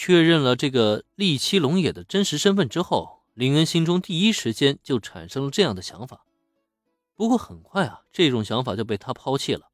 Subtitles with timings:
[0.00, 6.24] 确认了这个利七龙野的真实身份之后，林恩心中第一时间就产生了这样的想法。
[7.16, 9.70] 不过很快啊，这种想法就被他抛弃了。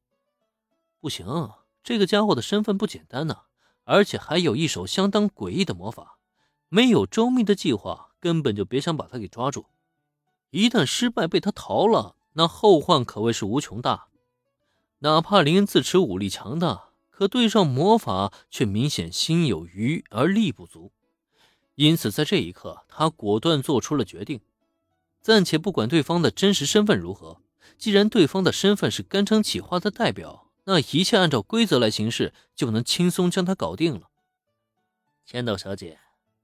[0.99, 1.51] 不行，
[1.83, 3.41] 这个家伙的身份不简单呐，
[3.83, 6.17] 而且还有一手相当诡异的魔法。
[6.69, 9.67] 没有周密的计划，根本就别想把他给抓住。
[10.49, 14.07] 一旦失败被他逃了，那后患可谓是无穷大。
[14.99, 16.84] 哪怕林恩自持武力强大，
[17.17, 20.91] 可对上魔法却明显心有余而力不足。
[21.75, 24.41] 因此，在这一刻，他果断做出了决定。
[25.21, 27.37] 暂且不管对方的真实身份如何，
[27.77, 34.09] 既然对方的身份是甘城企划的代表，那一切按照规则来行事，就能轻松将他搞定了。
[35.25, 35.99] 千岛小姐，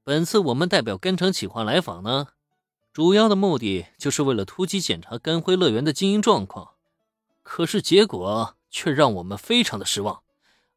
[0.05, 2.29] 本次我们代表甘城企划来访呢，
[2.93, 6.75] 主要的目的就是为了突击检查甘辉乐园的经营状况，
[7.43, 10.23] 可是结果却让我们非常的失望。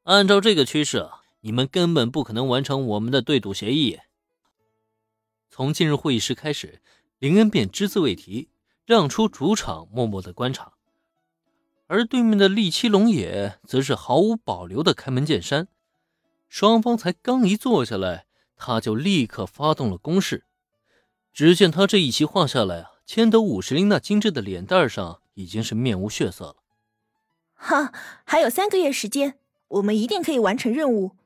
[0.04, 3.98] 按照这个趋势，你们根本不可能完成我们的对赌协议。
[5.50, 6.80] 从进入会议室开始。
[7.20, 8.50] 林恩便只字未提，
[8.84, 10.74] 让出主场，默默的观察。
[11.86, 15.68] 而对面的利七龙也则是毫无保留的开门见山。
[16.48, 20.44] 双方才刚一坐下来，他就立刻发动了攻势。
[21.32, 26.56] 只见他这一席话下来啊，千德五十铃那精致的脸蛋上已经是面无血色了。
[27.54, 27.90] 哈，
[28.24, 29.38] 还有三个月时间，
[29.74, 31.16] 我们一定可以完成任务。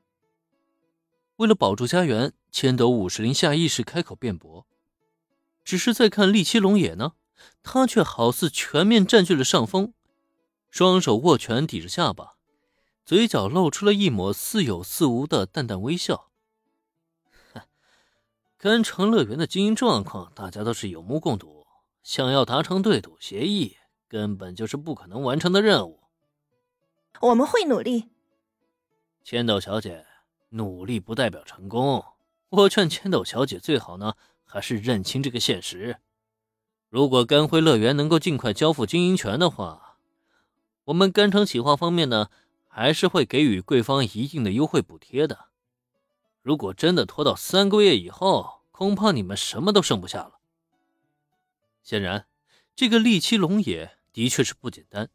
[1.36, 4.66] 为了保住家园，千斗五十铃下意识开口辩驳。
[5.64, 7.12] 只是在看利七龙野呢，
[7.62, 9.92] 他却好似全面占据了上风，
[10.70, 12.36] 双手握拳抵着下巴，
[13.04, 16.30] 嘴角露出了一抹似有似无的淡淡微笑。
[18.56, 21.66] 甘城乐园的经营状况，大家都是有目共睹，
[22.02, 23.76] 想要达成对赌协议，
[24.08, 26.00] 根本就是不可能完成的任务。
[27.20, 28.08] 我们会努力，
[29.30, 30.06] 千斗小姐，
[30.48, 32.02] 努力不代表成功。
[32.48, 34.14] 我劝千斗小姐最好呢。
[34.42, 35.98] 还是认清这个现实。
[36.88, 39.98] 如果甘辉乐园能够尽快交付经营权的话，
[40.84, 42.30] 我们甘城企划方面呢，
[42.68, 45.50] 还是会给予贵方一定的优惠补贴的。
[46.40, 50.38] 如果真的拖到三个月以后，恐怕你们什么都剩不下了。
[51.82, 52.26] 显然，
[52.74, 55.10] 这个利七龙也的确是不简单。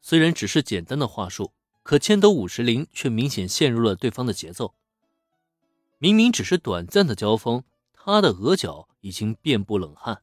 [0.00, 4.74] 虽然只是简单的话术，可千斗五十铃却明显陷入了对方的节奏。
[5.98, 7.64] 明明只是短暂的交锋。
[8.04, 10.22] 他的额角已经遍布冷汗，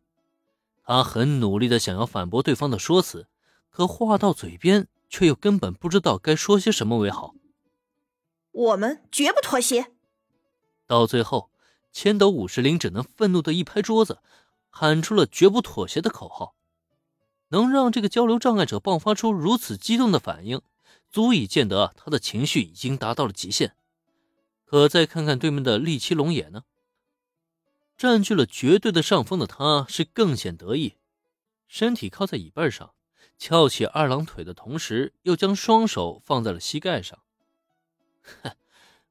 [0.84, 3.30] 他很努力的想要反驳对方的说辞，
[3.70, 7.36] 可话到嘴边，却又根本不知道该说些什么为好。
[8.52, 9.94] 我们绝不妥协。
[10.86, 11.52] 到最后，
[11.94, 14.20] 千斗五十铃只能愤怒的一拍桌子，
[14.70, 16.56] 喊出了绝不妥协的口号。
[17.52, 20.62] 能让这个交流障碍者爆发出如此激动的反应，
[21.10, 23.76] 足以见得他的情绪已经达到了极限。
[24.66, 26.64] 可再看看对面的利奇龙眼呢？
[27.98, 30.96] 占据了绝对的上风的他，是更显得意，
[31.68, 32.94] 身体靠在椅背上，
[33.38, 37.20] 翘起二郎腿的同时，又将双手放在了膝盖上。
[38.44, 38.56] 哼，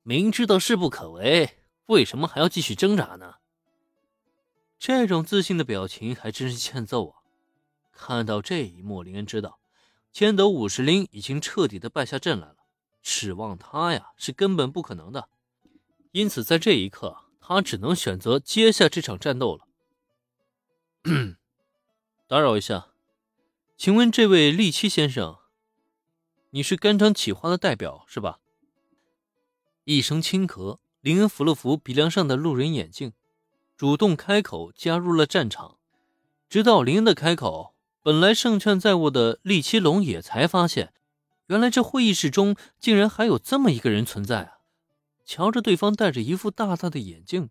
[0.03, 3.34] 明知道事不可为，为什么还要继续挣扎呢？
[4.78, 7.19] 这种自信的表情还真是欠揍啊！
[7.91, 9.58] 看到这一幕，林恩知道
[10.12, 12.56] 千斗五十铃已经彻底的败下阵来了，
[13.02, 15.28] 指望他呀是根本不可能的。
[16.12, 17.24] 因此，在这一刻。
[17.50, 19.66] 他只能选择接下这场战斗了。
[22.28, 22.88] 打扰一下，
[23.74, 25.38] 请问这位利七先生，
[26.50, 28.40] 你是甘城企划的代表是吧？
[29.84, 33.14] 一声轻咳，林恩扶了扶鼻梁上的路人眼镜，
[33.78, 35.78] 主动开口加入了战场。
[36.50, 40.92] 直到林恩的开口，本来胜券在握的利七龙也才发现，
[41.47, 44.53] 原来这会议室中竟然还有这么一个人存在啊！
[45.25, 47.50] 瞧着对方戴着一副大大的眼镜，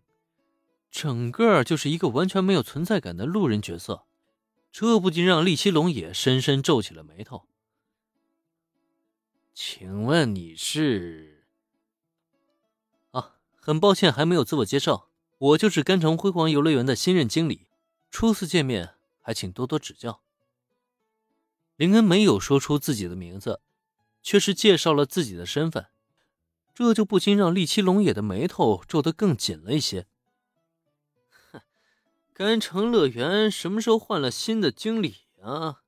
[0.90, 4.04] 整个就是一个完全没有存在感的路人角色，
[4.72, 7.46] 这不禁让厉七龙也深深皱起了眉头。
[9.54, 11.46] 请问你是？
[13.10, 17.68] 啊，很抱歉还没有自我介绍，我就是甘城辉煌游乐园的新任经理，
[18.10, 20.22] 初次见面，还请多多指教。
[21.78, 23.60] 林恩没有说出自己的名字，
[24.20, 25.86] 却是介绍了自己的身份。
[26.74, 30.08] 这就不禁让利奇龙野的眉头皱得更紧了一些。
[31.52, 31.60] 哼，
[32.32, 35.82] 甘城乐园什么时候换了新的经理啊？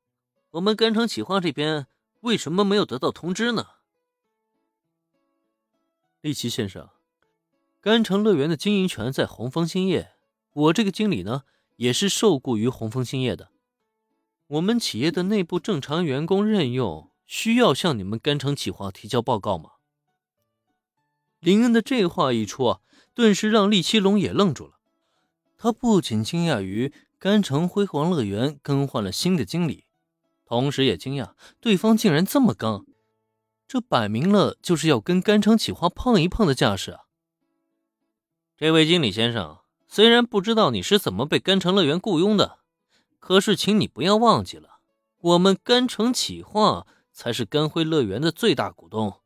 [0.52, 1.88] 我们甘城企划这边
[2.20, 3.66] 为什么没有得到通知呢？
[6.20, 6.88] 利奇先生，
[7.80, 10.12] 甘城乐园的经营权在红枫兴业，
[10.52, 11.42] 我这个经理呢
[11.74, 13.50] 也是受雇于红枫兴业的。
[14.50, 19.70] 我们企业的内部正常员工任用需要向你们甘城企划提交报告吗？
[21.38, 22.80] 林恩的这话一出啊，
[23.14, 24.80] 顿时让厉七龙也愣住了。
[25.56, 29.84] 他不仅惊讶于甘城辉煌乐园更换了新的经理，
[30.44, 32.84] 同时也惊讶对方竟然这么刚，
[33.68, 37.02] 这摆明了就是要跟甘城企划碰一碰的架势啊！
[38.56, 42.58] 这位经理先生，虽然不知道你是怎么被甘城乐园雇佣的，
[43.20, 44.80] 可是请你不要忘记了，
[45.20, 49.20] 我们甘城企划才是甘辉乐园的最大股东。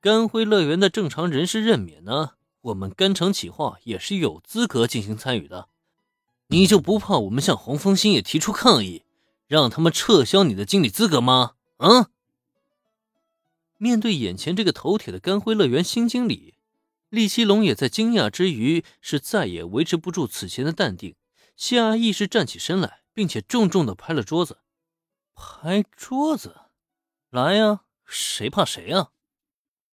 [0.00, 5.68] 甘辉乐园的正常人事任免呢，我们甘城企划也是有资格进行参与的。
[6.48, 9.02] 你就不怕我们向洪峰新也提出抗议，
[9.46, 11.54] 让他们撤销你的经理资格吗？
[11.78, 12.10] 啊！
[13.78, 16.54] 面对眼前这个头铁的甘辉乐园新经理，
[17.08, 21.16] 厉七龙也在惊讶之余，是再也维持不住此前的淡定，
[21.56, 24.58] 下意识站起身来，并且重重的拍了桌子，
[25.34, 26.54] 拍桌子，
[27.30, 29.12] 来呀，谁怕谁啊！